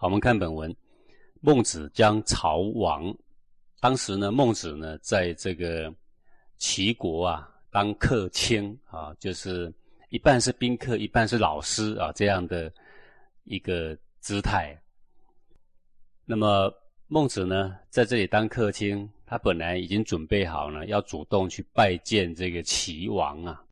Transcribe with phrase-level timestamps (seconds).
[0.00, 0.74] 好，我们看本文，
[1.42, 3.14] 孟子将曹王。
[3.80, 5.94] 当时呢，孟子呢，在这个
[6.56, 9.70] 齐国啊，当客卿啊，就是
[10.08, 12.72] 一半是宾客，一半是老师啊，这样的
[13.44, 14.74] 一个姿态。
[16.24, 16.72] 那么
[17.06, 23.62] 孟子呢，在这里当客卿，他本来已经准备好了，要主动去拜见这个齐王啊，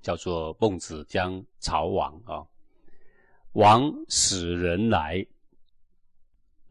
[0.00, 2.40] 叫做孟子将曹王啊，
[3.52, 5.22] 王使人来，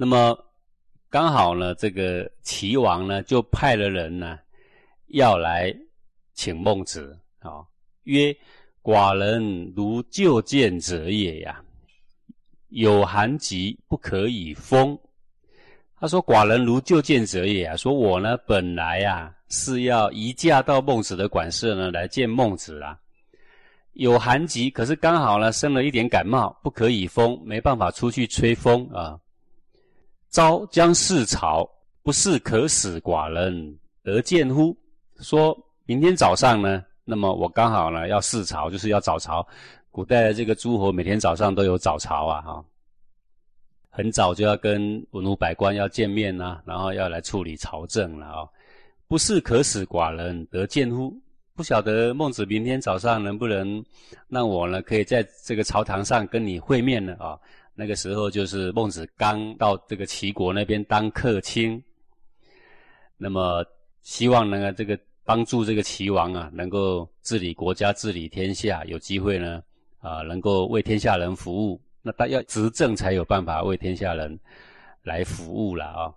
[0.03, 0.37] 那么。
[1.09, 4.39] 刚好呢，这个齐王呢就派了人呢，
[5.09, 5.71] 要来
[6.33, 7.61] 请孟子啊，
[8.05, 8.35] 曰
[8.81, 11.63] ：“寡人如旧见者也呀，
[12.69, 14.97] 有寒疾不可以封。”
[16.01, 22.97] 他说：“寡人如旧见者也啊，说我呢本来呀是要移驾到孟子的馆舍呢来见孟子啊，
[23.93, 29.19] 有寒疾，可是刚好呢生了一点感冒，不可以封，没办法出去吹风啊。”
[30.33, 31.69] 朝将事朝，
[32.01, 34.75] 不是可使寡人得见乎？
[35.19, 39.47] 说明天早上呢，那么我刚好呢要视朝，就是要早朝。
[39.91, 42.65] 古代的这个诸侯每天早上都有早朝啊，哈，
[43.91, 48.49] 很早就要跟文武百官要见面呐，然后要来处理朝政了啊。
[49.07, 51.13] 不是可使寡人得见乎？
[51.53, 53.85] 不晓得孟子明天早上能不能
[54.29, 57.15] 让我呢，可以在这个朝堂上跟你会面呢？
[57.19, 57.37] 啊？
[57.75, 61.83] 那个时候就是孟子刚到这个齐国那边当客卿，
[63.17, 63.65] 那么
[64.01, 69.63] 希望呢这个帮助这个齐王啊，能够治理国家、治理天下，有机会呢
[69.99, 71.81] 啊，能够为天下人服务。
[72.03, 74.37] 那他要执政才有办法为天下人
[75.03, 76.13] 来服务了啊。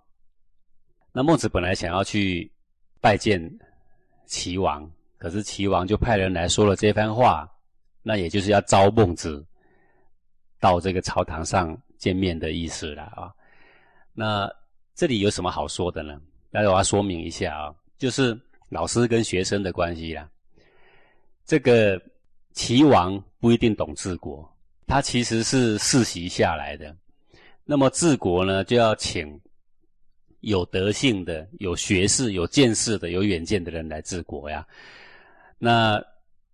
[1.11, 2.51] 那孟子本来想要去
[3.01, 3.41] 拜见
[4.25, 7.49] 齐王，可是齐王就派人来说了这番话，
[8.03, 9.43] 那也就是要招孟子。
[10.59, 13.33] 到这个朝堂上见面的意思了啊，
[14.13, 14.51] 那
[14.95, 16.19] 这里有什么好说的呢？
[16.51, 20.27] 大家我要说明一下啊，就是老师跟学生的关系啦。
[21.45, 22.01] 这个
[22.53, 24.49] 齐王不一定懂治国，
[24.87, 26.95] 他其实是世袭下来的。
[27.63, 29.39] 那么治国呢，就要请
[30.39, 34.65] 有德性的、有学识、有见识的、有远见的人来治国呀。
[35.59, 36.03] 那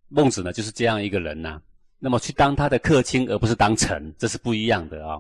[0.10, 1.62] 孟子呢，就是这样一个人呐。
[2.04, 5.18] 那么去当他的客卿，而不是当臣，这是不一样的啊。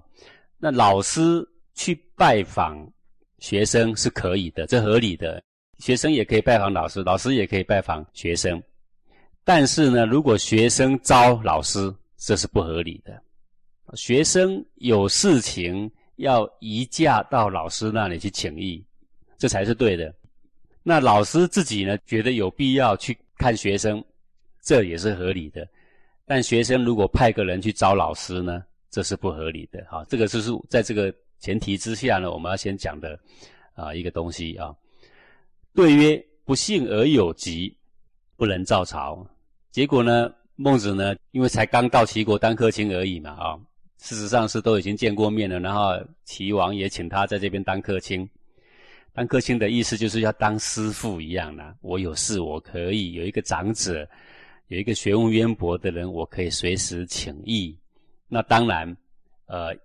[0.59, 1.41] 那老师
[1.73, 2.85] 去拜访
[3.39, 5.41] 学生是可以的，这合理的。
[5.79, 8.61] 学生也可以拜访老师，老师也可以拜访学生。
[9.45, 13.17] 但是呢，如果学生招老师，这是不合理的。
[13.93, 18.83] 学生有事情要移驾到老师那里去请益，
[19.37, 20.13] 这才是对的。
[20.83, 24.03] 那老师自己呢，觉得有必要去看学生，
[24.61, 25.65] 这也是合理的。
[26.33, 29.85] 但学生如果派个人去招老师呢，这是不合理的。
[29.87, 33.19] 哈，这个就是在这个前提之下呢，我们要先讲的
[33.75, 34.75] 啊一个东西啊。
[35.75, 37.77] 对曰：不幸而有疾，
[38.35, 39.23] 不能造朝。
[39.69, 43.59] 结果呢，孟子呢，因为才刚到齐国当客卿而已嘛，啊，
[43.99, 45.59] 事实上是都已经见过面了。
[45.59, 48.27] 然后齐王也请他在这边当客卿。
[49.13, 54.09] 当客卿的意思就是要当师傅一样的，我有事我可以有一个长者。
[54.67, 57.77] 有一个学问渊博的人，我可以随时请益。
[58.27, 58.97] 那当然，
[59.45, 59.75] 呃，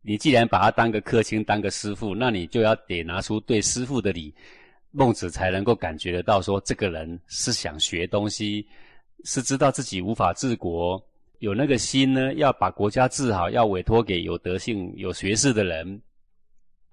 [0.00, 4.34] 你既然把他当个客卿、当个师傅，那你就要得拿出对师傅的礼，
[4.90, 8.66] 孟子才能够感觉得到，说这个人是想学东西，
[9.24, 11.04] 是知道自己无法治国，
[11.40, 16.00] 有那个心呢，要把国家治好，要委托给有德性、有学识的人。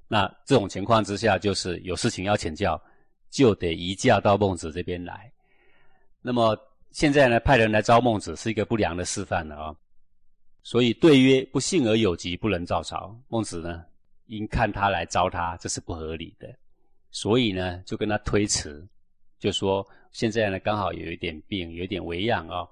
[0.08, 2.82] 那这种情况之下，就是有事情要请教，
[3.30, 5.32] 就得移驾到孟子这边来。
[6.22, 6.58] 那么。
[6.96, 9.76] 现在呢，派人来招孟子是一个不良的示范了啊，
[10.64, 13.14] 所以对曰：不幸而有疾，不能造朝。
[13.28, 13.84] 孟子呢，
[14.28, 16.48] 因看他来招他，这是不合理的，
[17.12, 18.88] 所以呢，就跟他推辞，
[19.40, 22.66] 就说现在呢，刚好有一点病，有一点为恙啊，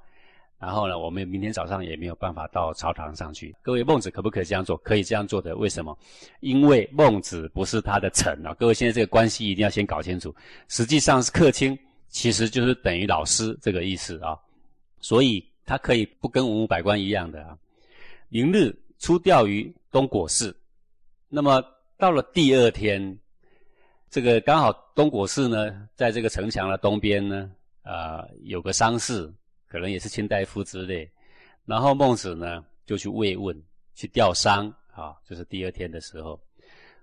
[0.58, 3.54] 然后呢，我们明天早上也没有办法到朝堂上去。
[3.62, 4.78] 各位，孟子可不可以这样做？
[4.78, 5.98] 可以这样做的，为什么？
[6.40, 8.54] 因为孟子不是他的臣啊。
[8.54, 10.34] 各位，现在这个关系一定要先搞清楚，
[10.70, 11.78] 实际上是客卿。
[12.14, 14.38] 其实就是等于老师这个意思啊，
[15.02, 17.58] 所以他可以不跟文武百官一样的啊。
[18.30, 20.56] 明日出钓于东果寺，
[21.28, 21.60] 那么
[21.98, 23.20] 到了第二天，
[24.12, 27.50] 这个刚好东果寺呢，在这个城墙的东边呢，
[27.82, 29.34] 啊，有个丧事，
[29.68, 31.10] 可能也是卿大夫之类。
[31.66, 33.60] 然后孟子呢就去慰问，
[33.96, 36.40] 去吊丧啊，就是第二天的时候，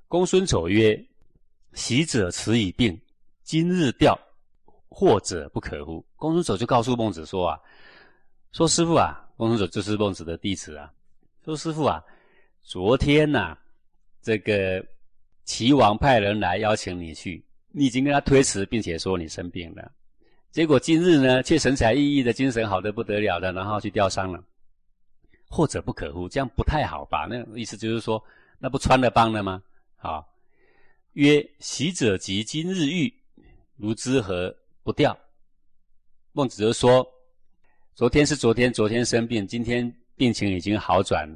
[0.06, 1.04] 公孙丑曰
[1.74, 2.96] ：“喜者辞以病，
[3.42, 4.16] 今日吊。”
[4.90, 6.04] 或者不可乎？
[6.16, 7.58] 公孙丑就告诉孟子说啊，
[8.52, 10.92] 说师傅啊，公孙丑就是孟子的弟子啊，
[11.44, 12.04] 说师傅啊，
[12.60, 13.56] 昨天呐，
[14.20, 14.84] 这个
[15.44, 19.90] 齐王派人来邀请你去，你已经跟他推辞，并且说你生病了，
[20.50, 24.42] 结果今日呢，却神采奕奕的精神好的不得了的，然后去吊丧了，
[25.48, 27.26] 或者不可乎，这样不太好吧？
[27.30, 28.22] 那意思就是说，
[28.58, 29.62] 那不穿了帮了吗？
[29.96, 30.28] 好，
[31.12, 33.12] 曰喜者即今日愈，
[33.76, 34.54] 如之何
[34.90, 35.16] 不掉？
[36.32, 37.06] 孟子就说，
[37.94, 41.28] 昨天是昨天，昨天生病，今天病情已经好转，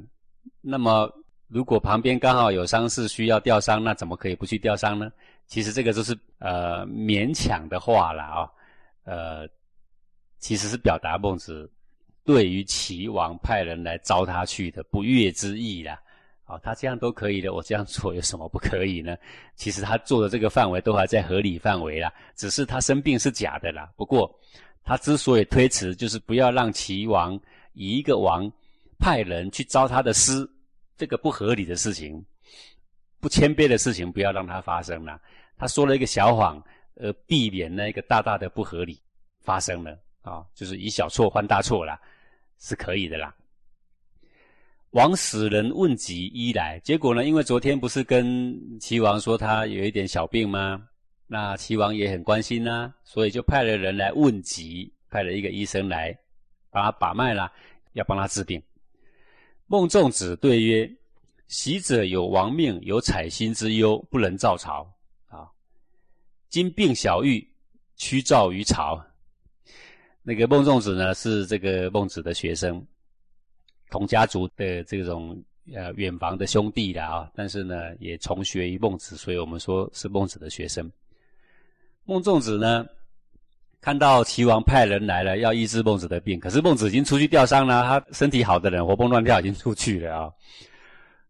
[0.61, 1.09] 那么。
[1.47, 5.11] 如果旁边刚好有伤势需要吊丧，那怎么可以不去吊丧呢？
[5.45, 8.49] 其实这个就是呃勉强的话了啊，
[9.03, 9.47] 呃，
[10.39, 11.71] 其实是表达孟子
[12.23, 16.01] 对于齐王派人来招他去的不悦之意啦。
[16.45, 19.17] 啊，他这样都可以的，我这样做有什么不可以呢？
[19.55, 23.91] 其实他做的这个范围都还在合理范围啦，只是他生病是假的啦。
[23.95, 24.33] 不过
[24.83, 27.39] 他之所以推辞，就是不要让齐王
[27.73, 28.51] 以一个王
[28.97, 30.49] 派人去招他的师。
[30.97, 32.25] 这个不合理的事情，
[33.19, 35.19] 不谦卑的事情，不要让它发生了。
[35.57, 36.63] 他说了一个小谎，
[36.95, 38.97] 而避免那个大大的不合理
[39.41, 41.99] 发生了啊，就是以小错换大错啦，
[42.59, 43.35] 是可以的啦。
[44.95, 50.81] 王使人问疾医来，结果呢，因为昨天不是跟齐王说他有一点小病吗？
[51.27, 56.17] 那齐王也很关心呐，所以就派了人来问疾，派了一个医生来
[56.71, 57.51] 帮他把脉啦，
[57.91, 58.61] 要帮他治病。
[59.67, 60.89] 孟仲子对曰
[61.49, 64.89] ：“喜者有亡命，有采薪之忧，不能造巢。
[65.27, 65.45] 啊，
[66.47, 67.45] 今病小愈，
[67.97, 69.05] 屈兆于巢。
[70.23, 72.81] 那个孟仲子呢，是这个孟子的学生，
[73.89, 75.41] 同家族的这种
[75.73, 77.29] 呃远房的兄弟的啊。
[77.35, 80.91] 但是呢，也从学于孟子，所以我们说是孟子的学生。
[82.05, 82.85] 孟仲子呢？”
[83.81, 90.31] 看到齐王派人来了，要医治孟子的病，可是孟子已经出去吊丧了，他身体好的人活蹦乱跳已经出去了啊，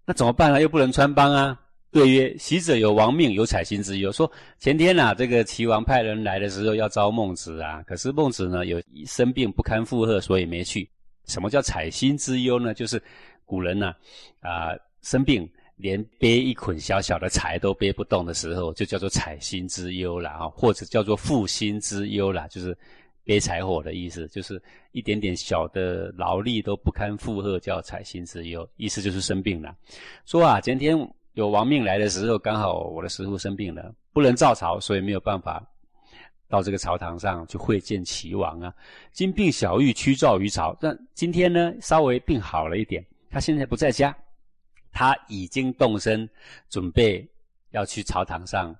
[0.05, 0.61] 那怎么办呢？
[0.61, 1.59] 又不能穿帮啊。
[1.91, 4.09] 对曰：喜者有亡命，有采薪之忧。
[4.09, 10.89] 说前天呐，这个齐王派人来的时候要招孟子啊，可是孟子呢有生病不堪负荷，所以没去。
[11.25, 12.73] 什么叫采薪之忧呢？
[12.73, 13.01] 就是
[13.45, 13.93] 古人呢
[14.41, 15.49] 啊生病。
[15.77, 22.73] 连背一捆小小的柴都背不动的时候，就叫做采薪之忧了啊，或者叫做负薪之忧了，就是
[23.25, 24.61] 背柴火的意思，就是
[24.93, 29.75] 一点点小的劳力都不堪负荷，叫采薪之忧，意思就是生病了。
[30.25, 30.97] 说啊，前天
[31.33, 35.61] 有亡命来的时候，刚好我的师傅生病了，不能造巢，所以没有办法
[36.47, 38.73] 到这个朝堂上去会见齐王啊。
[39.11, 40.75] 今病小愈，屈召于朝。
[40.79, 44.15] 但今天呢，稍微病好了一点，他现在不在家。
[44.91, 46.29] 他已经动身，
[46.69, 47.27] 准备
[47.71, 48.73] 要去朝堂上，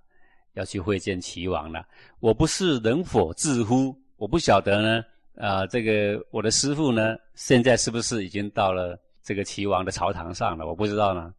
[0.54, 1.86] 要去会见齐王了。
[2.20, 3.94] 我不是能否自乎？
[4.16, 5.04] 我不晓得呢。
[5.36, 10.66] 啊，这个我的师傅呢，现在是不是已经到了这个齐王的朝堂上了？
[10.66, 11.34] 我不知道呢，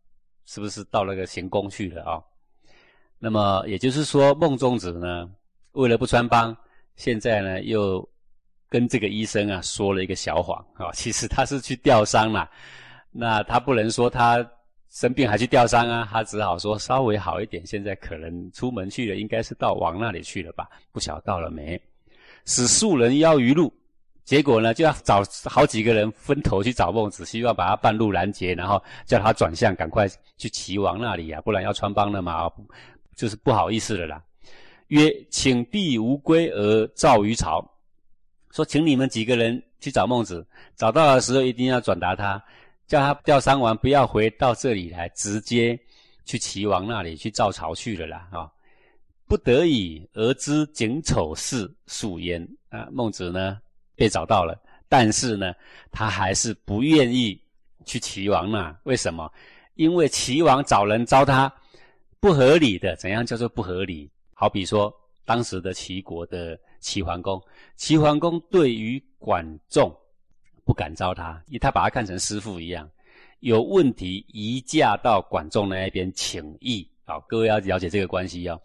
[0.44, 2.22] 是不是到那个行宫去了啊？
[3.18, 5.30] 那么也就是说，孟中子呢，
[5.76, 6.56] 为了不穿帮，
[6.96, 8.06] 现在呢又
[8.68, 10.90] 跟这个医生啊说了一个小谎啊。
[10.92, 12.50] 其实他是去吊丧了，
[13.10, 14.46] 那他不能说他。
[14.88, 16.08] 生病还去吊丧啊？
[16.10, 17.66] 他只好说稍微好一点。
[17.66, 20.70] 现在可能出门去了，应该是到王那里去了吧？
[20.90, 21.78] 不晓到了没？
[22.46, 23.70] 使数人邀于路，
[24.24, 30.08] 结果呢就要找好几个人分头去找孟子，希望把他半路拦截，然后叫他转向，赶快
[30.38, 32.50] 去齐王那里啊，不然要穿帮了嘛，
[33.14, 34.22] 就是不好意思了啦。
[34.88, 37.64] 曰：请必无归而召于朝，
[38.50, 42.42] 说请你们几个人去找孟子，找到的时候一定要转达他。
[42.86, 45.76] 叫他吊丧完，不要回到这里来，直接
[46.24, 48.28] 去齐王那里去造巢去了啦！
[48.30, 48.48] 啊，
[49.26, 52.86] 不得已而知景丑事属焉啊。
[52.92, 53.58] 孟子呢
[53.96, 54.56] 被找到了，
[54.88, 55.52] 但是呢，
[55.90, 57.36] 他还是不愿意
[57.84, 58.72] 去齐王那。
[58.84, 59.28] 为什么？
[59.74, 61.52] 因为齐王找人招他
[62.20, 62.94] 不合理的。
[62.94, 64.08] 怎样叫做不合理？
[64.38, 67.42] 好比说当时的齐国的齐桓公，
[67.76, 69.90] 齐桓公对于管仲。
[70.62, 72.90] 不敢招他，因为他把他看成师傅一样。
[73.38, 76.84] 有问题移驾到管仲那一边请益。
[77.04, 78.60] 好，各位要了解这个关系哦。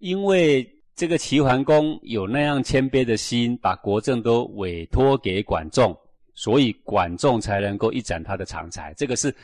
[0.00, 5.98] 因为这个齐桓公有那样谦卑的心，把国政都委托给管仲，
[6.34, 8.92] 所以管仲才能够一展他的长才。
[8.92, 9.34] 这个是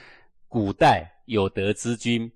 [0.48, 2.30] 古代有德之君，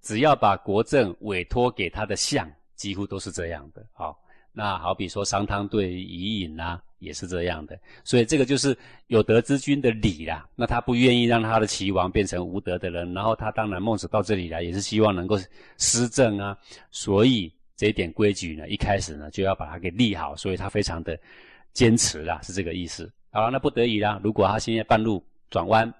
[0.00, 3.84] 只要把国政委托给他的相，几乎都是这样的。
[3.92, 4.18] 好，
[4.52, 6.82] 那好比说商汤对伊尹啊。
[7.02, 10.48] 也是这样的，所以这个就是有德之君的礼啦。
[10.54, 15.36] 那他不愿意让他的齐王变成无德的人，然后他当然孟子到这里来也是希望能够
[15.78, 16.56] 施政啊。
[16.92, 21.18] 所以这一点规矩呢，一开始呢就要把它给立好，所以他非常的
[21.72, 23.12] 坚持啦，是这个意思。
[23.32, 25.92] 好，那不得已啦，如果他现在半路转弯，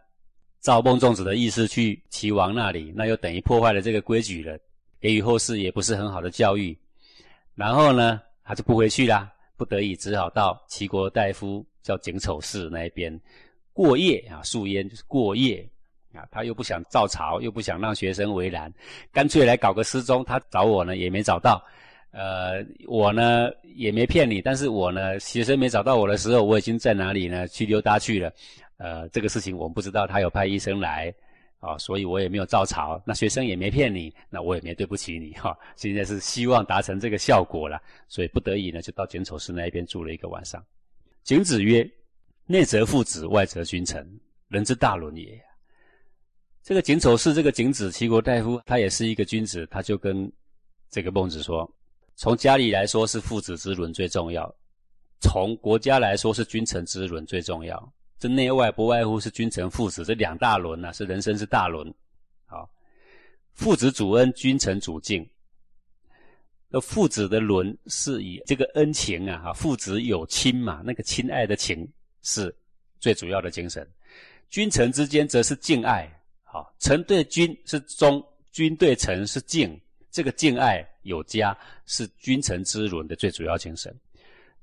[0.61, 4.57] 照孟仲子的意思去齐王那里，那又等于破坏了这个规矩了，
[5.03, 6.77] 给予后世也不是很好的教育。
[7.57, 13.21] 然后呢，他就不回去啦，不得已只好到齐国大夫叫景丑氏那一边
[13.73, 15.69] 过夜啊，宿烟就是过夜
[16.15, 16.25] 啊。
[16.31, 18.73] 他又不想造巢，又不想让学生为难，
[19.13, 20.25] 干脆来搞个失踪。
[20.25, 21.63] 他找我呢，也没找到。
[22.13, 27.49] 呃，我呢也没骗你，但是我呢，学生没找到我的时候，我已经在哪里呢？
[27.49, 28.33] 去溜达去了。
[28.77, 31.13] 呃，这个事情我们不知道，他有派医生来，
[31.63, 33.01] 啊，所以我也没有照抄。
[33.07, 35.57] 那学生也没骗你，那我也没对不起你哈。
[35.77, 40.61] 现在是希望达成这个效果了，所以不得已呢，就到景丑氏那一边住了一个晚上。
[41.23, 41.89] 景子曰
[42.47, 44.05] ：“内则父子，外则君臣，
[44.49, 45.41] 人之大伦也。”
[46.65, 50.31] 这个景丑氏，这个景子齐国大夫，他也是一个君子，他就跟
[50.91, 51.73] 这个孟子说。
[52.17, 54.53] 从家里来说是父子之伦最重要，
[55.21, 57.93] 从国家来说是君臣之伦最重要。
[58.23, 61.93] 这内外不外乎是君臣父子这两大伦呐，是人生是大伦。
[62.47, 62.71] 好，
[63.53, 65.29] 父子主恩，君臣主敬。
[66.69, 71.85] 那父子的伦是以这个恩情啊，哈，父子有亲嘛，那个亲爱的情
[72.23, 72.55] 是
[73.01, 73.85] 最主要的精神。
[74.49, 76.09] 君臣之间则是敬爱，
[76.45, 79.77] 好，臣对君是忠，君对臣是敬。
[80.13, 83.93] 这个敬爱有加，是君臣之伦的最主要精神。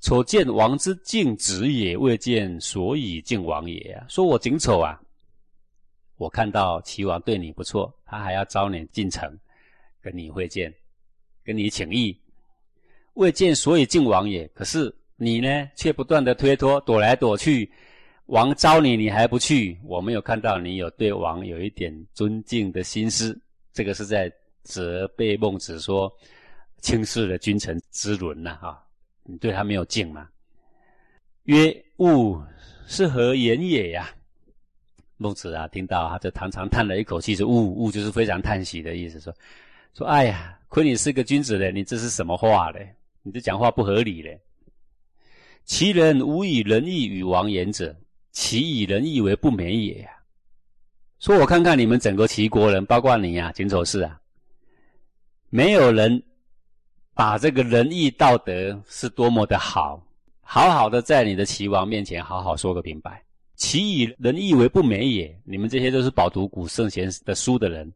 [0.01, 4.01] 丑见王之敬子也，未见所以敬王也！
[4.07, 4.99] 说我景丑啊，
[6.17, 9.37] 我看到齐王对你不错，他还要招你进城，
[10.01, 10.73] 跟你会见，
[11.43, 12.17] 跟你请益，
[13.13, 14.47] 未见所以敬王也。
[14.49, 17.71] 可是你呢，却不断的推脱，躲来躲去。
[18.25, 19.79] 王招你，你还不去。
[19.83, 23.39] 我没有看到你有对王有一点尊敬的心思。
[23.73, 24.31] 这个是在。
[24.63, 26.13] 责备孟子说
[26.83, 28.85] ：“轻视了君臣之伦呐，哈，
[29.29, 30.27] 你对他没有敬嘛？”
[31.45, 32.41] 曰：“吾
[32.87, 34.09] 是何言也呀？”
[35.17, 39.33] 孟子啊，听到他就长长叹了一口气，说：“吾吾就是非常叹息的意思，说
[39.93, 42.95] 说哎呀，亏你是个君子嘞，你这是什么话嘞？
[43.21, 44.39] 你这讲话不合理嘞。
[45.65, 47.95] 其人无以仁义与王言者，
[48.31, 50.09] 其以仁义为不美也呀？
[51.19, 54.19] 说我看看你们整个齐国人，包括你啊，景丑氏啊。”
[55.51, 56.23] 没有人
[57.19, 60.01] 把这个仁义道德是多么的好，
[60.39, 63.21] 好好的在你的齐王面前好好说个明白。
[63.57, 65.37] 其以仁义为不美也。
[65.43, 67.91] 你们这些都是饱读古圣贤的书的人，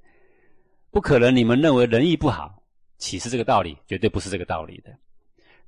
[0.92, 2.62] 不可能你们认为仁义不好，
[2.98, 3.78] 岂是这个道理？
[3.88, 4.94] 绝对不是这个道理的。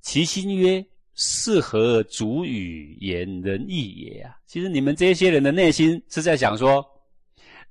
[0.02, 4.36] 其心曰：是何主语言仁义也啊？
[4.46, 6.86] 其实你们这些人的内心是在想说，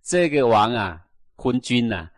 [0.03, 0.99] 这个王啊，
[1.37, 2.09] 昏君呐。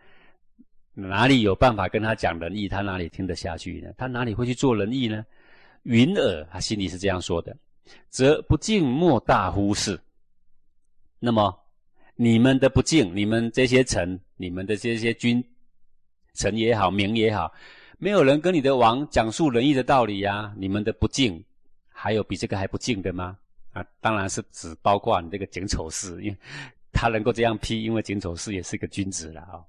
[0.99, 2.67] 哪里有办法跟他讲仁义？
[2.67, 3.91] 他哪里听得下去呢？
[3.95, 5.23] 他哪里会去做仁义呢？
[5.83, 7.55] 云耳，他心里是这样说的，
[8.09, 9.99] 则不敬莫大乎是。
[11.19, 11.55] 那么
[12.15, 15.43] 你们的不敬，你们这些臣，你们的这些君
[16.33, 17.53] 臣也好，民也好，
[17.99, 20.51] 没有人跟你的王讲述仁义的道理呀。
[20.57, 21.41] 你们的不敬，
[21.89, 23.37] 还有比这个还不敬的吗？
[23.71, 26.37] 啊，当然是指包括你这个景丑氏，因为
[26.91, 29.61] 他能够这样批，因为景丑氏也是个君子了啊。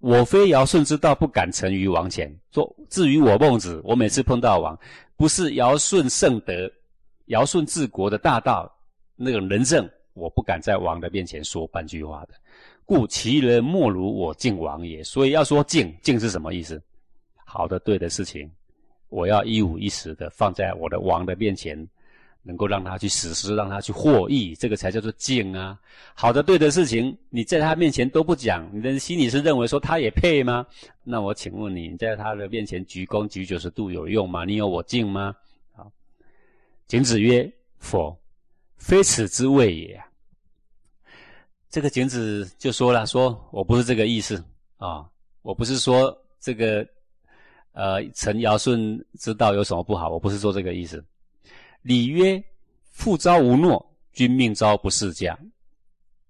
[0.00, 2.34] 我非尧舜之道，不敢成于王前。
[2.52, 4.78] 说至于我孟子，我每次碰到王，
[5.16, 6.70] 不是尧舜圣德、
[7.26, 8.70] 尧舜治国的大道
[9.16, 12.34] 那种仁政，我不敢在王的面前说半句话的。
[12.86, 15.04] 故其人莫如我敬王也。
[15.04, 16.82] 所以要说敬，敬是什么意思？
[17.44, 18.50] 好的、对的事情，
[19.10, 21.88] 我要一五一十的放在我的王的面前。
[22.42, 25.78] 能够让他去实施，让他去获益，这个才叫做敬啊！
[26.14, 30.66] 好的、对的事情，你在他面前都不讲，你的心里是认为说他也配吗？
[31.04, 34.44] 那我请问你，你在他的面前鞠躬鞠九十度有用吗？
[34.46, 35.34] 你有我敬吗？
[35.72, 35.92] 好，
[36.86, 38.18] 景子曰：“否，
[38.78, 40.02] 非此之谓也。”
[41.68, 44.42] 这个景子就说了：“说我不是这个意思
[44.78, 45.06] 啊，
[45.42, 46.86] 我不是说这个，
[47.72, 50.08] 呃，陈尧舜之道有什么不好？
[50.08, 51.04] 我不是说这个意思。”
[51.82, 52.42] 礼曰
[52.92, 55.38] ：“父朝无诺，君命朝不事家。”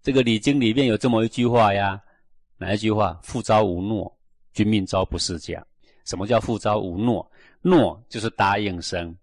[0.03, 2.01] 这个《礼经》里面有这么一句话呀，
[2.57, 4.17] 哪一句话？“父朝无诺，
[4.53, 5.65] 君命朝不事家。”
[6.07, 7.29] 什么叫“父朝无诺”？
[7.63, 9.15] 诺就是答应声。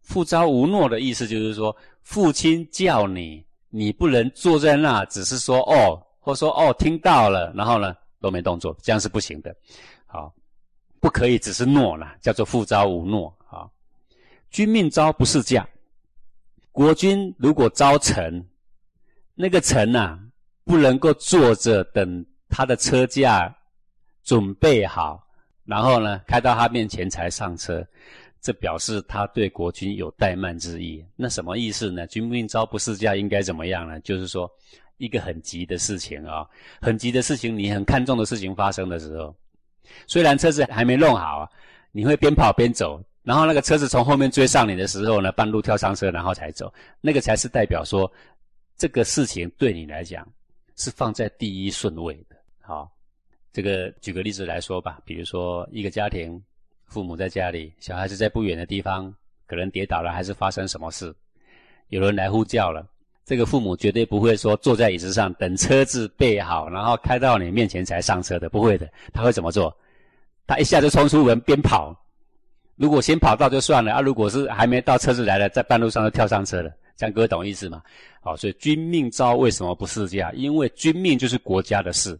[0.00, 9.54] 父朝无诺的意思就是说，父亲叫你，你不能坐在那，只是说“哦”或说“哦”，听到了，然后呢都没动作，这样是不行的。
[10.06, 10.34] 好，
[11.00, 13.32] 不可以只是诺了，叫做“父朝无诺”。
[14.50, 15.66] 君命招不是驾，
[16.72, 18.44] 国君如果招臣，
[19.34, 20.18] 那个臣呐，
[20.64, 23.54] 不能够坐着等他的车驾
[24.24, 25.24] 准备好，
[25.64, 27.86] 然后呢开到他面前才上车，
[28.40, 31.04] 这表示他对国君有怠慢之意。
[31.14, 32.06] 那什么意思呢？
[32.08, 34.00] 君命招不是驾应该怎么样呢？
[34.00, 34.50] 就是说，
[34.96, 36.44] 一个很急的事情啊，
[36.80, 39.32] 很急的事情，你很看重的事情发生的时候，
[40.08, 41.48] 虽然车子还没弄好啊，
[41.92, 48.10] 你会边跑边走，然后那个车子从后面追上你的时候呢，半路跳上车，然后才走，那个才是代表说
[48.76, 50.26] 这个事情对你来讲
[50.76, 52.36] 是放在第一顺位的。
[52.60, 52.90] 好，
[53.52, 56.42] 这个举个例子来说吧，比如说一个家庭，
[56.86, 59.14] 父母在家里，小孩子在不远的地方，
[59.46, 61.14] 可能跌倒了，还是发生什么事，
[61.88, 62.86] 有人来呼叫了。
[63.26, 68.90] 这个父母绝对不会说坐在椅子上等车子备好，然后开到你面前才上车的，不会的。
[69.12, 69.76] 他会怎么做？
[70.46, 71.94] 他一下就冲出门边跑。
[72.80, 77.82] 如果先跑到就算了啊，如果是还没到车子来了，在半路上就跳上车了，这样各位懂意思吗？
[78.22, 80.32] 好，所以君命招为什么不试驾？
[80.34, 82.18] 因为君命就是国家的事，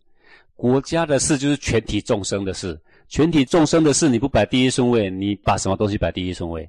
[0.57, 6.69] 国家的事就是全体众生的事，全体众生的事你不摆第一顺位，你把什么东西摆第一顺位？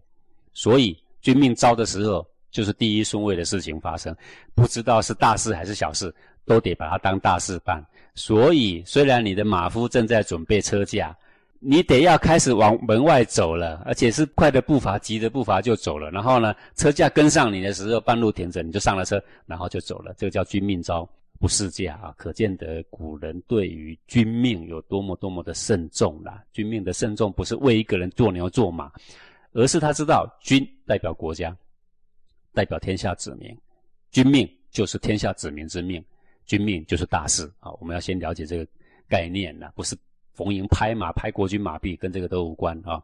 [0.53, 2.25] 所以君命招的时候。
[2.51, 4.13] 就是第一顺位的事情发生，
[4.53, 6.13] 不知道是大事还是小事，
[6.45, 7.81] 都得把它当大事办。
[8.13, 11.15] 所以，虽然你的马夫正在准备车架，
[11.63, 16.09] 你得要开始往门外走了，而且是快的步伐、急的步伐就走了。
[16.09, 20.11] 然后呢，车架跟上你的时候，半路停着，你就上了车，然后就走了。
[20.17, 21.07] 这个叫君命招，
[21.39, 22.11] 不是驾啊！
[22.17, 26.43] 可见得古人对于君命有多么多么的慎重啦。
[26.51, 28.91] 君命的慎重，不是为一个人做牛做马，
[29.53, 31.55] 而是他知道君代表国家。
[32.53, 33.55] 代表天下子民，
[34.11, 36.03] 君命就是天下子民之命，
[36.45, 37.71] 君命就是大事啊！
[37.79, 38.67] 我们要先了解这个
[39.07, 39.95] 概念呢，不是
[40.33, 43.01] 逢迎拍马、拍国军马屁，跟这个都无关啊。